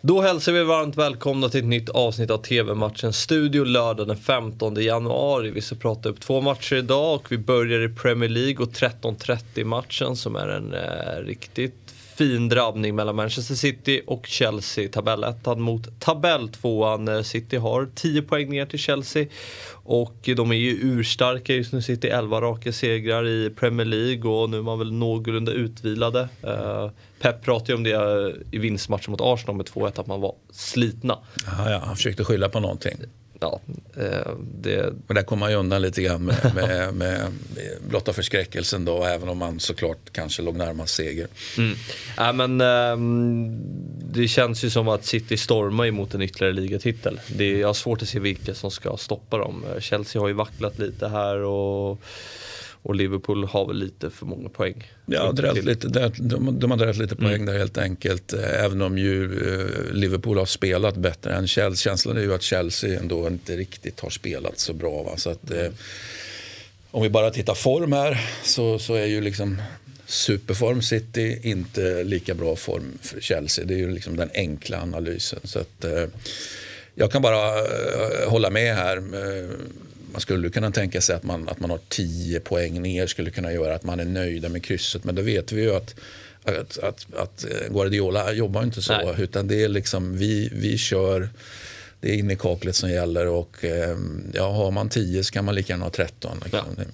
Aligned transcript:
Då 0.00 0.20
hälsar 0.20 0.52
vi 0.52 0.64
varmt 0.64 0.96
välkomna 0.96 1.48
till 1.48 1.60
ett 1.60 1.66
nytt 1.66 1.88
avsnitt 1.88 2.30
av 2.30 2.38
TV-matchen 2.38 3.12
Studio 3.12 3.64
lördag 3.64 4.06
den 4.06 4.16
15 4.16 4.74
januari. 4.74 5.50
Vi 5.50 5.60
ska 5.60 5.76
prata 5.76 6.08
upp 6.08 6.20
två 6.20 6.40
matcher 6.40 6.76
idag 6.76 7.14
och 7.14 7.32
vi 7.32 7.38
börjar 7.38 7.80
i 7.80 7.88
Premier 7.88 8.30
League 8.30 8.66
och 8.66 8.72
13.30 8.72 9.64
matchen 9.64 10.16
som 10.16 10.36
är 10.36 10.48
en 10.48 10.74
eh, 10.74 11.24
riktigt 11.26 11.94
fin 12.18 12.48
drabbning 12.48 12.94
mellan 12.94 13.16
Manchester 13.16 13.54
City 13.54 14.02
och 14.06 14.26
Chelsea. 14.26 14.88
Tabellettan 14.88 15.60
mot 15.60 16.00
tabelltvåan. 16.00 17.08
Eh, 17.08 17.22
City 17.22 17.56
har 17.56 17.88
10 17.94 18.22
poäng 18.22 18.50
ner 18.50 18.66
till 18.66 18.78
Chelsea. 18.78 19.26
Och 19.72 20.30
de 20.36 20.50
är 20.50 20.56
ju 20.56 20.70
urstarka 20.70 21.54
just 21.54 21.72
nu. 21.72 21.82
City 21.82 22.08
11 22.08 22.40
raka 22.40 22.72
segrar 22.72 23.26
i 23.26 23.50
Premier 23.50 23.86
League 23.86 24.30
och 24.30 24.50
nu 24.50 24.58
är 24.58 24.62
man 24.62 24.78
väl 24.78 24.92
någorlunda 24.92 25.52
utvilade. 25.52 26.28
Uh, 26.44 26.90
Pep 27.20 27.44
pratade 27.44 27.72
ju 27.72 27.76
om 27.76 27.82
det 27.82 27.92
eh, 27.92 28.56
i 28.56 28.58
vinstmatchen 28.58 29.10
mot 29.10 29.20
Arsenal 29.20 29.56
med 29.56 29.66
2-1 29.66 30.00
att 30.00 30.06
man 30.06 30.20
var 30.20 30.34
slitna. 30.50 31.18
Aha, 31.48 31.70
ja, 31.70 31.82
han 31.84 31.96
försökte 31.96 32.24
skylla 32.24 32.48
på 32.48 32.60
någonting 32.60 32.98
ja, 33.40 33.60
eh, 33.96 34.32
det... 34.54 34.92
Men 35.06 35.14
där 35.14 35.22
kommer 35.22 35.40
man 35.40 35.50
ju 35.50 35.56
undan 35.56 35.82
lite 35.82 36.02
grann 36.02 36.24
med, 36.24 36.52
med, 36.54 36.94
med, 36.94 37.32
blotta 37.88 38.12
förskräckelsen 38.12 38.84
då, 38.84 39.04
även 39.04 39.28
om 39.28 39.38
man 39.38 39.60
såklart 39.60 40.12
kanske 40.12 40.42
låg 40.42 40.56
närmast 40.56 40.94
seger. 40.94 41.28
Mm. 41.58 41.76
Ja, 42.16 42.32
men, 42.32 42.60
eh, 42.60 42.96
det 44.12 44.28
känns 44.28 44.64
ju 44.64 44.70
som 44.70 44.88
att 44.88 45.04
City 45.04 45.36
stormar 45.36 45.86
emot 45.86 46.14
en 46.14 46.22
ytterligare 46.22 46.54
ligatitel. 46.54 47.20
Det 47.26 47.44
är, 47.44 47.58
jag 47.58 47.68
har 47.68 47.74
svårt 47.74 48.02
att 48.02 48.08
se 48.08 48.20
vilka 48.20 48.54
som 48.54 48.70
ska 48.70 48.96
stoppa 48.96 49.38
dem. 49.38 49.64
Chelsea 49.78 50.22
har 50.22 50.28
ju 50.28 50.34
vacklat 50.34 50.78
lite 50.78 51.08
här 51.08 51.36
och 51.36 52.00
och 52.82 52.94
Liverpool 52.94 53.44
har 53.44 53.66
väl 53.66 53.76
lite 53.76 54.10
för 54.10 54.26
många 54.26 54.48
poäng. 54.48 54.90
Ja, 55.06 55.32
lite, 55.54 55.88
de, 56.16 56.58
de 56.58 56.70
har 56.70 56.78
dragit 56.78 56.96
lite 56.96 57.16
poäng 57.16 57.34
mm. 57.34 57.46
där 57.46 57.58
helt 57.58 57.78
enkelt. 57.78 58.32
Eh, 58.32 58.64
även 58.64 58.82
om 58.82 58.98
ju 58.98 59.24
eh, 59.24 59.94
Liverpool 59.94 60.38
har 60.38 60.46
spelat 60.46 60.96
bättre 60.96 61.34
än 61.34 61.48
Chelsea. 61.48 61.90
Känslan 61.90 62.16
är 62.16 62.20
ju 62.20 62.34
att 62.34 62.42
Chelsea 62.42 63.00
ändå 63.00 63.26
inte 63.26 63.56
riktigt 63.56 64.00
har 64.00 64.10
spelat 64.10 64.58
så 64.58 64.72
bra. 64.72 65.02
Va? 65.02 65.16
Så 65.16 65.30
att, 65.30 65.50
eh, 65.50 65.68
om 66.90 67.02
vi 67.02 67.10
bara 67.10 67.30
tittar 67.30 67.54
form 67.54 67.92
här 67.92 68.30
så, 68.42 68.78
så 68.78 68.94
är 68.94 69.06
ju 69.06 69.20
liksom 69.20 69.62
superform 70.06 70.82
City 70.82 71.40
inte 71.42 72.04
lika 72.04 72.34
bra 72.34 72.56
form 72.56 72.98
för 73.02 73.20
Chelsea. 73.20 73.64
Det 73.64 73.74
är 73.74 73.78
ju 73.78 73.90
liksom 73.90 74.16
den 74.16 74.30
enkla 74.34 74.80
analysen. 74.82 75.40
Så 75.44 75.58
att, 75.58 75.84
jag 76.94 77.12
kan 77.12 77.22
bara 77.22 77.52
hålla 78.26 78.50
med 78.50 78.74
här. 78.74 79.02
Eh, 80.08 80.12
man 80.12 80.20
skulle 80.20 80.50
kunna 80.50 80.70
tänka 80.70 81.00
sig 81.00 81.16
att 81.16 81.22
man, 81.22 81.48
att 81.48 81.60
man 81.60 81.70
har 81.70 81.80
10 81.88 82.40
poäng 82.40 82.82
ner 82.82 83.06
skulle 83.06 83.30
kunna 83.30 83.52
göra 83.52 83.74
att 83.74 83.84
man 83.84 84.00
är 84.00 84.04
nöjda 84.04 84.48
med 84.48 84.64
krysset. 84.64 85.04
Men 85.04 85.14
då 85.14 85.22
vet 85.22 85.52
vi 85.52 85.62
ju 85.62 85.74
att, 85.74 85.94
att, 86.44 86.78
att, 86.78 87.06
att 87.14 87.46
Guardiola 87.70 88.32
jobbar 88.32 88.62
inte 88.62 88.82
så. 88.82 88.92
Nej. 88.92 89.14
Utan 89.18 89.48
det 89.48 89.64
är 89.64 89.68
liksom 89.68 90.16
vi, 90.16 90.50
vi 90.52 90.78
kör 90.78 91.28
det 92.00 92.10
är 92.10 92.14
in 92.14 92.30
i 92.30 92.36
kaklet 92.36 92.76
som 92.76 92.90
gäller 92.90 93.26
och 93.26 93.64
eh, 93.64 93.96
ja, 94.32 94.50
har 94.50 94.70
man 94.70 94.88
10 94.88 95.24
så 95.24 95.32
kan 95.32 95.44
man 95.44 95.54
lika 95.54 95.72
gärna 95.72 95.84
ha 95.84 95.90
13. 95.90 96.40
Liksom. 96.42 96.60
Ja. 96.76 96.84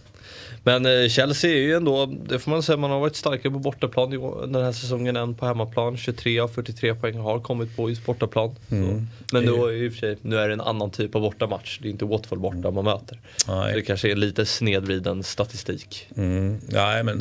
Men 0.63 0.87
eh, 0.87 1.09
Chelsea 1.09 1.51
är 1.51 1.61
ju 1.61 1.75
ändå, 1.75 2.07
det 2.07 2.39
får 2.39 2.51
man 2.51 2.63
säga, 2.63 2.77
man 2.77 2.91
har 2.91 3.01
varit 3.01 3.17
starkare 3.17 3.53
på 3.53 3.59
bortaplan 3.59 4.11
den 4.53 4.65
här 4.65 4.73
säsongen 4.73 5.17
än 5.17 5.35
på 5.35 5.47
hemmaplan. 5.47 5.97
23 5.97 6.41
av 6.41 6.49
43 6.49 6.95
poäng 6.95 7.19
har 7.19 7.41
kommit 7.41 7.77
på 7.77 7.91
just 7.91 8.07
bortaplan. 8.07 8.55
Mm. 8.71 9.07
Men 9.33 9.47
då 9.47 9.73
i 9.73 9.89
och 9.89 9.93
för 9.93 9.99
sig, 9.99 10.17
nu 10.23 10.37
är 10.37 10.49
det 10.49 10.55
en 10.55 10.61
annan 10.61 10.91
typ 10.91 11.15
av 11.15 11.23
bortamatch. 11.23 11.79
Det 11.83 11.89
är 11.89 11.91
inte 11.91 12.05
Watford 12.05 12.39
borta 12.39 12.59
mm. 12.59 12.75
man 12.75 12.85
möter. 12.85 13.21
Nej. 13.49 13.75
det 13.75 13.83
kanske 13.83 14.11
är 14.11 14.17
lite 14.17 14.47
snedvriden 14.47 15.23
statistik. 15.23 16.09
Mm. 16.17 16.61
Nej, 16.69 17.05
men 17.05 17.21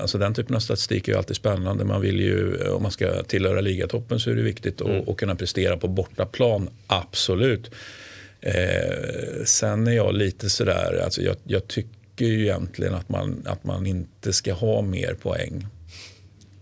alltså, 0.00 0.18
den 0.18 0.34
typen 0.34 0.56
av 0.56 0.60
statistik 0.60 1.08
är 1.08 1.12
ju 1.12 1.18
alltid 1.18 1.36
spännande. 1.36 1.84
Man 1.84 2.00
vill 2.00 2.20
ju, 2.20 2.68
om 2.68 2.82
man 2.82 2.92
ska 2.92 3.22
tillhöra 3.22 3.60
ligatoppen 3.60 4.20
så 4.20 4.30
är 4.30 4.34
det 4.34 4.42
viktigt 4.42 4.80
att 4.80 4.88
mm. 4.88 5.14
kunna 5.14 5.34
prestera 5.34 5.76
på 5.76 5.88
bortaplan, 5.88 6.68
absolut. 6.86 7.70
Eh, 8.40 9.44
sen 9.44 9.86
är 9.86 9.92
jag 9.92 10.14
lite 10.14 10.50
sådär, 10.50 11.00
alltså 11.04 11.22
jag, 11.22 11.36
jag 11.44 11.68
tycker 11.68 12.01
tycker 12.16 12.32
ju 12.32 12.42
egentligen 12.42 12.94
att 12.94 13.08
man, 13.08 13.42
att 13.46 13.64
man 13.64 13.86
inte 13.86 14.32
ska 14.32 14.52
ha 14.52 14.82
mer 14.82 15.14
poäng 15.14 15.66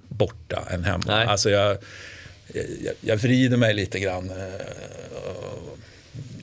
borta 0.09 0.65
än 0.71 0.85
hemma. 0.85 1.05
Nej. 1.07 1.27
Alltså 1.27 1.51
jag, 1.51 1.79
jag, 2.55 2.95
jag 3.01 3.17
vrider 3.17 3.57
mig 3.57 3.75
lite 3.75 4.01
grann. 4.01 4.31
Eh, 4.31 4.37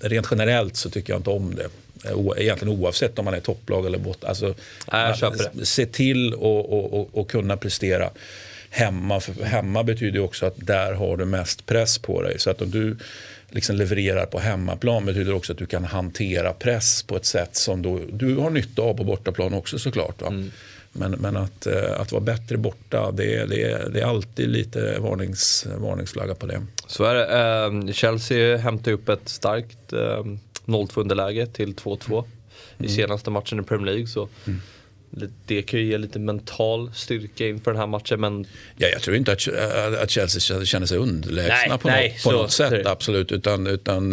rent 0.01 0.28
generellt 0.31 0.75
så 0.75 0.90
tycker 0.90 1.13
jag 1.13 1.19
inte 1.19 1.29
om 1.29 1.56
det. 1.56 1.69
Egentligen 2.38 2.79
oavsett 2.79 3.19
om 3.19 3.25
man 3.25 3.34
är 3.34 3.40
topplag 3.40 3.85
eller 3.85 3.97
borta. 3.97 4.28
Alltså, 4.28 4.56
se 5.63 5.85
till 5.85 6.34
att 7.13 7.28
kunna 7.28 7.57
prestera 7.57 8.09
hemma. 8.69 9.19
För 9.19 9.44
hemma 9.44 9.84
betyder 9.84 10.19
också 10.19 10.46
att 10.46 10.56
där 10.57 10.94
har 10.94 11.17
du 11.17 11.25
mest 11.25 11.66
press 11.66 11.97
på 11.97 12.22
dig. 12.22 12.40
Så 12.40 12.50
att 12.50 12.62
om 12.62 12.72
du 12.72 12.97
liksom 13.50 13.75
levererar 13.75 14.25
på 14.25 14.40
hemmaplan 14.40 15.06
betyder 15.06 15.34
också 15.34 15.52
att 15.52 15.58
du 15.58 15.66
kan 15.66 15.84
hantera 15.84 16.53
press 16.53 17.03
på 17.03 17.16
ett 17.16 17.25
sätt 17.25 17.56
som 17.56 17.81
då, 17.81 18.00
du 18.12 18.35
har 18.35 18.50
nytta 18.50 18.81
av 18.81 18.94
på 18.94 19.03
bortaplan 19.03 19.53
också 19.53 19.80
såklart. 19.80 20.22
Mm. 20.22 20.52
Men, 20.91 21.12
men 21.12 21.38
att, 21.38 21.68
eh, 21.68 22.02
att 22.02 22.12
vara 22.12 22.24
bättre 22.24 22.58
borta, 22.58 23.12
det, 23.12 23.46
det, 23.46 23.94
det 23.94 24.02
är 24.02 24.06
alltid 24.06 24.50
lite 24.50 25.00
varnings, 25.00 25.68
varningsflagga 25.78 26.35
på 26.35 26.46
det. 26.46 26.66
Så 26.88 27.03
är 27.03 27.16
det. 27.16 27.88
Eh, 27.88 27.94
Chelsea 27.94 28.58
hämtar 28.58 28.91
upp 28.91 29.09
ett 29.09 29.30
starkt 29.30 29.94
eh, 29.94 30.24
0-2 30.66 31.00
underläge 31.00 31.46
till 31.46 31.75
2-2 31.75 32.12
mm. 32.18 32.25
i 32.79 32.96
senaste 32.96 33.29
matchen 33.29 33.59
i 33.59 33.64
Premier 33.64 33.85
League. 33.85 34.08
Så. 34.08 34.29
Mm 34.47 34.62
det 35.45 35.62
kan 35.62 35.79
ju 35.79 35.85
ge 35.85 35.97
lite 35.97 36.19
mental 36.19 36.91
styrka 36.94 37.47
inför 37.47 37.72
den 37.72 37.79
här 37.79 37.88
matchen. 37.88 38.22
Men... 38.22 38.47
Ja, 38.78 38.88
jag 38.88 39.01
tror 39.01 39.16
inte 39.16 39.31
att, 39.31 39.47
att 40.03 40.09
Chelsea 40.09 40.66
känner 40.66 40.85
sig 40.85 40.97
underlägsna 40.97 41.56
nej, 41.69 41.78
på, 41.78 41.88
nej, 41.88 42.09
något, 42.09 42.23
på 42.23 42.31
något 42.31 42.51
sätt. 42.51 42.85
Absolut. 42.85 43.31
Utan, 43.31 43.67
utan 43.67 44.09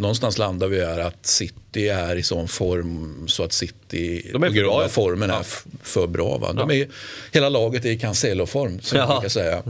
någonstans 0.00 0.38
landar 0.38 0.68
vi 0.68 0.84
här 0.84 0.98
att 0.98 1.26
City 1.26 1.88
är 1.88 2.16
i 2.16 2.22
sån 2.22 2.48
form 2.48 3.24
så 3.28 3.44
att 3.44 3.52
City 3.52 4.30
de 4.32 4.42
är 4.42 4.48
på 4.48 4.54
grund 4.54 4.70
av 4.70 4.88
formen 4.88 5.30
ja. 5.30 5.38
är 5.38 5.46
för 5.82 6.06
bra. 6.06 6.38
Va? 6.38 6.52
De 6.52 6.70
är, 6.70 6.88
hela 7.32 7.48
laget 7.48 7.84
är 7.84 7.90
i 7.90 7.98
Cancelo-form, 7.98 8.80
som 8.80 8.98
ja. 8.98 9.06
man 9.06 9.16
brukar 9.16 9.28
säga. 9.28 9.62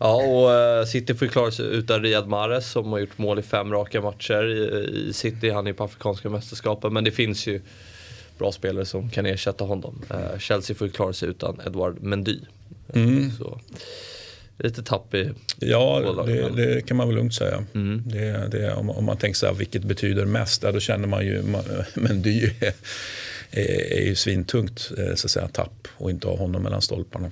Ja, 0.00 0.14
och 0.14 0.80
uh, 0.80 0.86
City 0.86 1.14
får 1.14 1.26
klara 1.26 1.50
sig 1.50 1.66
utan 1.66 2.02
Riyad 2.02 2.28
Mahrez 2.28 2.70
som 2.70 2.92
har 2.92 2.98
gjort 2.98 3.18
mål 3.18 3.38
i 3.38 3.42
fem 3.42 3.72
raka 3.72 4.00
matcher 4.00 4.46
i, 4.46 5.08
i 5.08 5.12
City. 5.12 5.50
Han 5.50 5.66
är 5.66 5.72
på 5.72 5.84
Afrikanska 5.84 6.30
mästerskapen. 6.30 6.92
Men 6.92 7.04
det 7.04 7.10
finns 7.10 7.46
ju 7.46 7.60
bra 8.38 8.52
spelare 8.52 8.84
som 8.84 9.10
kan 9.10 9.26
ersätta 9.26 9.64
honom. 9.64 10.02
Uh, 10.10 10.38
Chelsea 10.38 10.76
får 10.76 10.86
ju 10.86 10.92
klara 10.92 11.12
sig 11.12 11.28
utan 11.28 11.60
Edouard 11.66 12.02
Mendy. 12.02 12.40
Mm. 12.94 13.30
Så, 13.30 13.60
lite 14.58 14.82
tapp 14.82 15.14
i 15.14 15.30
Ja, 15.58 16.14
det, 16.26 16.50
det, 16.50 16.86
kan 16.86 16.96
man 16.96 17.08
väl 17.08 17.16
lugnt 17.16 17.34
säga. 17.34 17.64
Mm. 17.74 18.02
Det, 18.06 18.48
det, 18.50 18.74
om, 18.74 18.90
om, 18.90 19.04
man 19.04 19.16
tänker 19.16 19.38
så 19.38 19.46
här, 19.46 19.54
vilket 19.54 19.84
betyder 19.84 20.24
mest, 20.26 20.62
ja, 20.62 20.72
då 20.72 20.80
känner 20.80 21.08
man 21.08 21.26
ju 21.26 21.42
Mendy 21.94 22.44
är, 22.60 22.72
är, 23.50 23.92
är 23.92 24.04
ju 24.04 24.14
svintungt 24.14 24.90
eh, 24.98 25.14
så 25.14 25.26
att 25.26 25.30
säga, 25.30 25.48
tapp 25.48 25.88
och 25.96 26.10
inte 26.10 26.26
ha 26.26 26.36
honom 26.36 26.62
mellan 26.62 26.82
stolparna. 26.82 27.30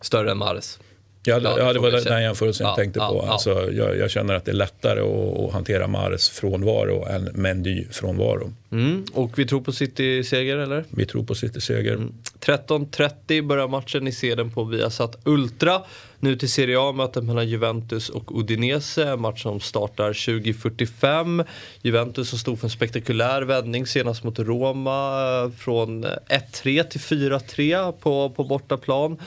Större 0.00 0.30
än 0.30 0.38
Mares? 0.38 0.78
Ja, 1.24 1.40
ja, 1.58 1.72
det 1.72 1.78
var 1.78 1.90
den 1.90 2.22
jämförelsen 2.22 2.66
jag 2.66 2.76
tänkte 2.76 3.00
på. 3.00 3.22
Alltså, 3.22 3.70
jag, 3.72 3.98
jag, 3.98 4.10
känner 4.10 4.34
att 4.34 4.44
det 4.44 4.50
är 4.50 4.54
lättare 4.54 5.00
att, 5.00 5.38
att 5.38 5.52
hantera 5.52 5.86
Mares 5.86 6.30
frånvaro 6.30 7.04
än 7.04 7.30
Mendy 7.34 7.84
frånvaro. 7.90 8.52
Mm, 8.72 9.04
och 9.12 9.38
vi 9.38 9.46
tror 9.46 9.60
på 9.60 9.72
City-seger 9.72 10.56
eller? 10.56 10.84
Vi 10.90 11.06
tror 11.06 11.24
på 11.24 11.34
City-seger. 11.34 11.94
Mm. 11.94 12.12
13.30 12.40 13.46
börjar 13.46 13.68
matchen, 13.68 14.04
ni 14.04 14.12
ser 14.12 14.36
den 14.36 14.50
på 14.50 14.64
Viasat 14.64 15.18
Ultra. 15.24 15.82
Nu 16.20 16.36
till 16.36 16.50
Serie 16.50 16.76
A, 16.80 16.92
mötet 16.92 17.24
mellan 17.24 17.48
Juventus 17.48 18.08
och 18.08 18.40
Udinese. 18.40 19.16
Match 19.16 19.42
som 19.42 19.60
startar 19.60 20.12
20.45. 20.12 21.44
Juventus 21.82 22.28
som 22.28 22.38
stod 22.38 22.58
för 22.58 22.66
en 22.66 22.70
spektakulär 22.70 23.42
vändning 23.42 23.86
senast 23.86 24.24
mot 24.24 24.38
Roma. 24.38 25.20
Eh, 25.44 25.50
från 25.50 26.04
1-3 26.04 26.82
till 26.82 27.00
4-3 27.00 27.92
på, 27.92 28.30
på 28.30 28.44
bortaplan. 28.44 29.18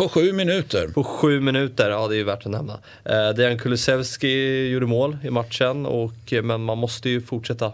På 0.00 0.08
sju 0.08 0.32
minuter. 0.32 0.88
På 0.88 1.04
sju 1.04 1.40
minuter, 1.40 1.90
ja 1.90 2.08
det 2.08 2.14
är 2.14 2.16
ju 2.16 2.24
värt 2.24 2.46
att 2.46 2.52
nämna. 2.52 2.80
Eh, 3.04 3.30
Dejan 3.36 3.58
Kulusevski 3.58 4.68
gjorde 4.68 4.86
mål 4.86 5.16
i 5.24 5.30
matchen, 5.30 5.86
och, 5.86 6.32
eh, 6.32 6.42
men 6.42 6.60
man 6.60 6.78
måste 6.78 7.10
ju 7.10 7.20
fortsätta 7.20 7.72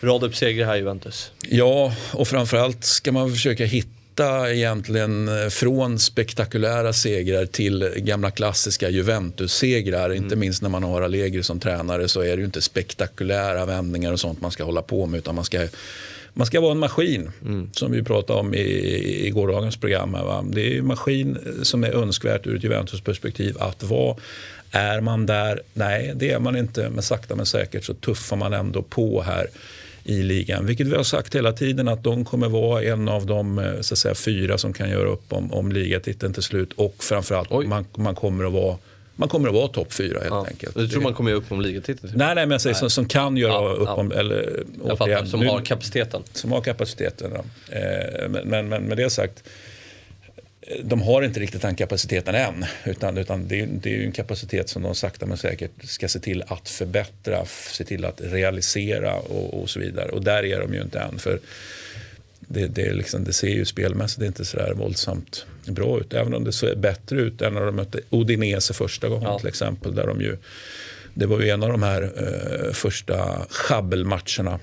rada 0.00 0.26
upp 0.26 0.36
segrar 0.36 0.66
här 0.66 0.74
i 0.74 0.78
Juventus. 0.78 1.32
Ja, 1.48 1.94
och 2.12 2.28
framförallt 2.28 2.84
ska 2.84 3.12
man 3.12 3.30
försöka 3.30 3.64
hitta 3.64 4.52
egentligen 4.52 5.28
eh, 5.28 5.48
från 5.48 5.98
spektakulära 5.98 6.92
segrar 6.92 7.46
till 7.46 7.92
gamla 7.96 8.30
klassiska 8.30 8.90
Juventus-segrar. 8.90 10.10
Mm. 10.10 10.24
Inte 10.24 10.36
minst 10.36 10.62
när 10.62 10.68
man 10.68 10.82
har 10.82 11.02
Allegri 11.02 11.42
som 11.42 11.60
tränare 11.60 12.08
så 12.08 12.20
är 12.20 12.36
det 12.36 12.40
ju 12.40 12.44
inte 12.44 12.62
spektakulära 12.62 13.66
vändningar 13.66 14.12
och 14.12 14.20
sånt 14.20 14.40
man 14.40 14.50
ska 14.50 14.64
hålla 14.64 14.82
på 14.82 15.06
med 15.06 15.18
utan 15.18 15.34
man 15.34 15.44
ska 15.44 15.68
man 16.34 16.46
ska 16.46 16.60
vara 16.60 16.72
en 16.72 16.78
maskin, 16.78 17.30
mm. 17.42 17.70
som 17.72 17.92
vi 17.92 18.02
pratade 18.02 18.40
om 18.40 18.54
i, 18.54 19.26
i 19.26 19.30
gårdagens 19.30 19.76
program. 19.76 20.12
Va? 20.12 20.44
Det 20.48 20.74
är 20.74 20.78
en 20.78 20.86
maskin 20.86 21.38
som 21.62 21.84
är 21.84 21.90
önskvärt 21.90 22.46
ur 22.46 22.56
ett 22.56 22.64
Juventus-perspektiv 22.64 23.56
att 23.58 23.82
vara. 23.82 24.16
Är 24.70 25.00
man 25.00 25.26
där? 25.26 25.60
Nej, 25.72 26.12
det 26.16 26.30
är 26.30 26.38
man 26.38 26.56
inte. 26.56 26.90
Men 26.90 27.02
sakta 27.02 27.36
men 27.36 27.46
säkert 27.46 27.84
så 27.84 27.94
tuffar 27.94 28.36
man 28.36 28.52
ändå 28.52 28.82
på 28.82 29.22
här 29.22 29.46
i 30.04 30.22
ligan. 30.22 30.66
Vilket 30.66 30.86
vi 30.86 30.96
har 30.96 31.02
sagt 31.02 31.34
hela 31.34 31.52
tiden 31.52 31.88
att 31.88 32.04
de 32.04 32.24
kommer 32.24 32.48
vara 32.48 32.82
en 32.82 33.08
av 33.08 33.26
de 33.26 33.58
eh, 33.58 33.80
så 33.80 33.94
att 33.94 33.98
säga, 33.98 34.14
fyra 34.14 34.58
som 34.58 34.72
kan 34.72 34.90
göra 34.90 35.08
upp 35.08 35.32
om, 35.32 35.52
om 35.52 35.72
ligatiteln 35.72 36.32
till 36.32 36.42
slut. 36.42 36.72
Och 36.72 36.94
framförallt, 36.98 37.50
man, 37.50 37.84
man 37.96 38.14
kommer 38.14 38.44
att 38.44 38.52
vara 38.52 38.76
man 39.16 39.28
kommer 39.28 39.48
att 39.48 39.54
vara 39.54 39.68
topp 39.68 39.92
fyra 39.92 40.18
helt 40.18 40.30
ja. 40.30 40.46
enkelt. 40.46 40.74
Du 40.74 40.88
tror 40.88 41.02
man 41.02 41.14
kommer 41.14 41.30
göra 41.30 41.40
upp 41.40 41.52
om 41.52 41.60
ligatiteln? 41.60 42.12
Nej, 42.16 42.34
nej, 42.34 42.46
men 42.46 42.50
jag 42.50 42.60
säger 42.60 42.74
som, 42.74 42.90
som 42.90 43.08
kan 43.08 43.36
göra 43.36 43.52
ja, 43.52 43.72
upp 43.72 43.98
om... 43.98 44.12
Eller, 44.12 44.64
jag 44.86 44.98
fattar, 44.98 45.24
som 45.24 45.40
nu, 45.40 45.46
har 45.46 45.60
kapaciteten. 45.60 46.22
Som 46.32 46.52
har 46.52 46.60
kapaciteten, 46.60 47.32
ja. 47.34 47.74
Eh, 47.76 48.28
men, 48.28 48.48
men, 48.48 48.68
men 48.68 48.82
med 48.82 48.96
det 48.96 49.10
sagt, 49.10 49.44
de 50.82 51.02
har 51.02 51.22
inte 51.22 51.40
riktigt 51.40 51.62
den 51.62 51.74
kapaciteten 51.74 52.34
än. 52.34 52.64
Utan, 52.84 53.18
utan 53.18 53.48
det, 53.48 53.60
är, 53.60 53.66
det 53.66 53.96
är 53.96 54.04
en 54.04 54.12
kapacitet 54.12 54.68
som 54.68 54.82
de 54.82 54.94
sakta 54.94 55.26
men 55.26 55.36
säkert 55.36 55.70
ska 55.84 56.08
se 56.08 56.18
till 56.18 56.44
att 56.46 56.68
förbättra, 56.68 57.44
se 57.46 57.84
till 57.84 58.04
att 58.04 58.20
realisera 58.20 59.14
och, 59.16 59.62
och 59.62 59.70
så 59.70 59.80
vidare. 59.80 60.08
Och 60.08 60.24
där 60.24 60.44
är 60.44 60.60
de 60.60 60.74
ju 60.74 60.82
inte 60.82 61.00
än. 61.00 61.18
För 61.18 61.38
det, 62.48 62.66
det, 62.66 62.92
liksom, 62.92 63.24
det 63.24 63.32
ser 63.32 63.48
ju 63.48 63.64
spelmässigt 63.64 64.22
inte 64.22 64.44
så 64.44 64.56
där 64.56 64.74
våldsamt 64.74 65.46
bra 65.66 66.00
ut. 66.00 66.12
Även 66.12 66.34
om 66.34 66.44
det 66.44 66.52
ser 66.52 66.76
bättre 66.76 67.20
ut 67.20 67.42
än 67.42 67.54
när 67.54 67.60
de 67.60 67.76
mötte 67.76 68.00
Odinese 68.10 68.74
första 68.74 69.08
gången 69.08 69.28
ja. 69.28 69.38
till 69.38 69.48
exempel. 69.48 69.94
Där 69.94 70.06
de 70.06 70.20
ju, 70.20 70.36
det 71.14 71.26
var 71.26 71.40
ju 71.40 71.48
en 71.48 71.62
av 71.62 71.68
de 71.68 71.82
här 71.82 72.02
eh, 72.02 72.72
första 72.72 73.46
schabbelmatcherna 73.50 74.60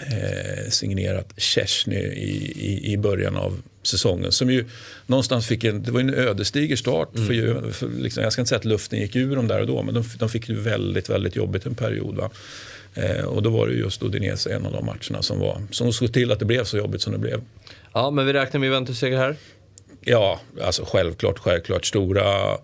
eh, 0.00 0.70
signerat 0.70 1.32
Chesney 1.36 1.98
i, 1.98 2.52
i, 2.56 2.92
i 2.92 2.96
början 2.96 3.36
av 3.36 3.62
säsongen. 3.82 4.32
Som 4.32 4.50
ju 4.50 4.64
någonstans 5.06 5.46
fick 5.46 5.64
en, 5.64 5.82
det 5.82 5.90
var 5.90 6.00
en 6.00 6.14
ödesdiger 6.14 6.76
start. 6.76 7.16
Mm. 7.16 7.26
För, 7.26 7.70
för 7.70 7.88
liksom, 7.88 8.22
jag 8.22 8.32
ska 8.32 8.42
inte 8.42 8.48
säga 8.48 8.58
att 8.58 8.64
luften 8.64 9.00
gick 9.00 9.16
ur 9.16 9.36
dem 9.36 9.48
där 9.48 9.60
och 9.60 9.66
då, 9.66 9.82
men 9.82 9.94
de, 9.94 10.04
de 10.18 10.28
fick 10.28 10.46
det 10.46 10.54
väldigt, 10.54 11.10
väldigt 11.10 11.36
jobbigt 11.36 11.66
en 11.66 11.74
period. 11.74 12.16
Va? 12.16 12.30
Eh, 12.94 13.24
och 13.24 13.42
då 13.42 13.50
var 13.50 13.66
det 13.66 13.74
just 13.74 14.02
Udinese 14.02 14.54
en 14.54 14.66
av 14.66 14.72
de 14.72 14.86
matcherna 14.86 15.22
som, 15.22 15.40
var, 15.40 15.62
som 15.70 15.92
såg 15.92 16.12
till 16.12 16.32
att 16.32 16.38
det 16.38 16.44
blev 16.44 16.64
så 16.64 16.76
jobbigt 16.76 17.02
som 17.02 17.12
det 17.12 17.18
blev. 17.18 17.40
Ja, 17.92 18.10
men 18.10 18.26
vi 18.26 18.32
räknar 18.32 18.60
med 18.60 18.66
Juventus-seger 18.66 19.16
här? 19.16 19.36
Ja, 20.00 20.40
alltså 20.62 20.84
självklart, 20.84 21.38
självklart. 21.38 21.84
Stora 21.84 22.58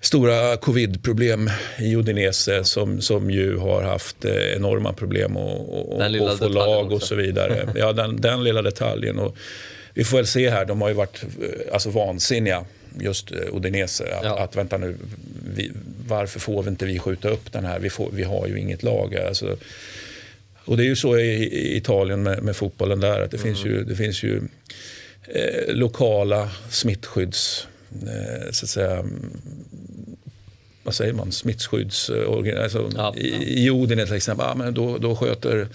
stora 0.00 0.56
covidproblem 0.56 1.50
i 1.78 1.96
Udinese 1.96 2.64
som, 2.64 3.00
som 3.00 3.30
ju 3.30 3.56
har 3.56 3.82
haft 3.82 4.24
eh, 4.24 4.56
enorma 4.56 4.92
problem 4.92 5.36
att 5.36 6.38
få 6.38 6.48
lag 6.48 6.92
och 6.92 7.02
så 7.02 7.14
vidare. 7.14 7.68
Ja, 7.74 7.92
den, 7.92 8.20
den 8.20 8.44
lilla 8.44 8.62
detaljen. 8.62 9.18
Och 9.18 9.36
vi 9.94 10.04
får 10.04 10.16
väl 10.16 10.26
se 10.26 10.50
här, 10.50 10.64
de 10.64 10.80
har 10.80 10.88
ju 10.88 10.94
varit 10.94 11.22
eh, 11.22 11.72
alltså, 11.72 11.90
vansinniga 11.90 12.64
just 13.00 13.32
Udinese. 13.52 14.14
Att, 14.14 14.24
ja. 14.24 14.38
att 14.38 14.56
vänta 14.56 14.78
nu, 14.78 14.96
vi, 15.54 15.72
varför 16.10 16.40
får 16.40 16.62
vi 16.62 16.70
inte 16.70 16.86
vi 16.86 16.98
skjuta 16.98 17.28
upp 17.28 17.52
den 17.52 17.64
här? 17.64 17.78
Vi, 17.78 17.90
får, 17.90 18.10
vi 18.12 18.22
har 18.22 18.46
ju 18.46 18.58
inget 18.58 18.82
lag. 18.82 19.16
Alltså, 19.16 19.56
och 20.64 20.76
det 20.76 20.82
är 20.82 20.86
ju 20.86 20.96
så 20.96 21.18
i, 21.18 21.44
i 21.44 21.76
Italien 21.76 22.22
med, 22.22 22.42
med, 22.42 22.56
fotbollen 22.56 23.00
där 23.00 23.20
att 23.20 23.30
det 23.30 23.36
mm. 23.36 23.54
finns 23.54 23.66
ju, 23.66 23.84
det 23.84 23.96
finns 23.96 24.22
ju 24.22 24.40
eh, 25.28 25.74
lokala 25.74 26.50
smittskydds... 26.70 27.66
Eh, 27.92 28.50
så 28.50 28.64
att 28.64 28.70
säga, 28.70 29.04
vad 30.82 30.94
säger 30.94 31.12
man, 31.12 31.32
smittskydds... 31.32 32.10
Alltså, 32.10 32.90
ja, 32.96 33.14
I, 33.16 33.64
I 33.66 33.70
Odin 33.70 34.06
till 34.06 34.16
exempel, 34.16 34.46
ah, 34.46 34.54
men 34.54 34.74
då, 34.74 34.98
då 34.98 35.16
sköter 35.16 35.68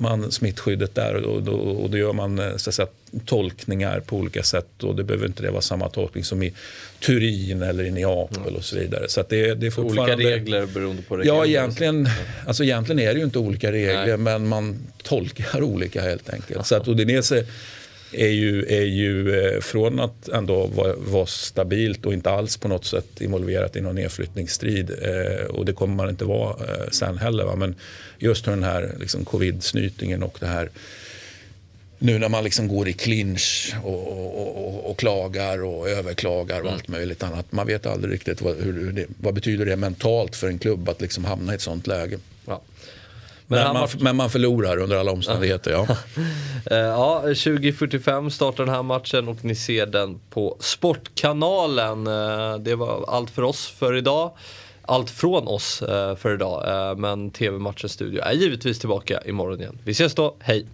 man 0.00 0.32
smittskyddet 0.32 0.94
där 0.94 1.14
och 1.14 1.42
då, 1.42 1.52
och 1.52 1.90
då 1.90 1.98
gör 1.98 2.12
man 2.12 2.38
eh, 2.38 2.56
så 2.56 2.72
säga, 2.72 2.88
tolkningar 3.24 4.00
på 4.00 4.16
olika 4.16 4.42
sätt. 4.42 4.82
Och 4.82 4.96
det 4.96 5.04
behöver 5.04 5.26
inte 5.26 5.42
det 5.42 5.50
vara 5.50 5.62
samma 5.62 5.88
tolkning 5.88 6.24
som 6.24 6.42
i 6.42 6.52
Turin 7.00 7.62
eller 7.62 7.84
i 7.84 7.90
Neapel 7.90 8.42
mm. 8.42 8.54
och 8.54 8.64
så 8.64 8.76
vidare. 8.76 9.08
Så 9.08 9.24
det, 9.28 9.54
det 9.54 9.66
är 9.66 9.70
fortfarande... 9.70 10.14
Olika 10.14 10.30
regler 10.30 10.66
beroende 10.66 11.02
på 11.02 11.16
regionen? 11.16 11.40
Ja, 11.40 11.46
egentligen, 11.46 12.08
alltså 12.46 12.64
egentligen 12.64 12.98
är 12.98 13.14
det 13.14 13.18
ju 13.18 13.24
inte 13.24 13.38
olika 13.38 13.72
regler 13.72 14.06
Nej. 14.06 14.16
men 14.16 14.48
man 14.48 14.78
tolkar 15.02 15.62
olika 15.62 16.02
helt 16.02 16.30
enkelt. 16.30 16.66
Så 16.66 16.76
att 16.76 16.88
Udinese 16.88 17.46
är 18.12 18.28
ju, 18.28 18.64
är 18.68 18.84
ju 18.84 19.40
eh, 19.40 19.60
från 19.60 20.00
att 20.00 20.28
ändå 20.28 20.66
vara, 20.66 20.94
vara, 20.96 21.26
stabilt 21.26 22.06
och 22.06 22.12
inte 22.12 22.30
alls 22.30 22.56
på 22.56 22.68
något 22.68 22.84
sätt 22.84 23.20
involverat 23.20 23.76
i 23.76 23.80
någon 23.80 23.94
nedflyttningsstrid. 23.94 24.90
Eh, 24.90 25.44
och 25.46 25.64
det 25.64 25.72
kommer 25.72 25.94
man 25.94 26.08
inte 26.08 26.24
vara 26.24 26.50
eh, 26.50 26.90
sen 26.90 27.18
heller. 27.18 27.44
Va? 27.44 27.56
Men 27.56 27.74
just 28.18 28.44
den 28.44 28.62
här 28.62 28.94
liksom, 29.00 29.24
covid-snytingen 29.24 30.22
och 30.22 30.36
det 30.40 30.46
här 30.46 30.70
nu 31.98 32.18
när 32.18 32.28
man 32.28 32.44
liksom 32.44 32.68
går 32.68 32.88
i 32.88 32.92
clinch 32.92 33.74
och, 33.82 34.08
och, 34.08 34.58
och, 34.66 34.90
och, 34.90 34.98
klagar 34.98 35.64
och 35.64 35.88
överklagar 35.88 36.56
och 36.56 36.66
mm. 36.66 36.74
allt 36.74 36.88
möjligt 36.88 37.22
annat. 37.22 37.52
Man 37.52 37.66
vet 37.66 37.86
aldrig 37.86 38.14
riktigt 38.14 38.42
vad, 38.42 38.56
hur, 38.56 38.72
hur 38.72 38.92
det, 38.92 39.06
vad 39.20 39.34
betyder 39.34 39.66
det 39.66 39.76
mentalt 39.76 40.36
för 40.36 40.48
en 40.48 40.58
klubb 40.58 40.88
att 40.88 41.00
liksom 41.00 41.24
hamna 41.24 41.52
i 41.52 41.54
ett 41.54 41.62
sånt 41.62 41.86
läge. 41.86 42.18
Ja. 42.46 42.62
Men, 43.50 43.58
men, 43.58 43.72
man, 43.72 43.80
var... 43.80 43.90
men, 44.00 44.16
man, 44.16 44.30
förlorar 44.30 44.78
under 44.78 44.96
alla 44.96 45.12
omständigheter, 45.12 45.70
ja. 45.70 45.86
ja, 46.70 47.22
20.45 47.26 48.28
startar 48.28 48.64
den 48.64 48.74
här 48.74 48.82
matchen 48.82 49.28
och 49.28 49.44
ni 49.44 49.54
ser 49.54 49.86
den 49.86 50.20
på 50.30 50.56
Sportkanalen. 50.60 52.06
Eh, 52.06 52.58
det 52.58 52.74
var 52.74 53.04
allt 53.08 53.30
för 53.30 53.42
oss 53.42 53.66
för 53.66 53.96
idag. 53.96 54.30
Allt 54.82 55.10
från 55.10 55.48
oss 55.48 55.82
eh, 55.82 56.16
för 56.16 56.34
idag. 56.34 56.90
Eh, 56.90 56.96
men 56.96 57.30
TV-matchens 57.30 57.92
studio 57.92 58.22
är 58.22 58.32
givetvis 58.32 58.78
tillbaka 58.78 59.20
imorgon 59.24 59.60
igen. 59.60 59.78
Vi 59.84 59.90
ses 59.90 60.14
då, 60.14 60.36
hej! 60.38 60.66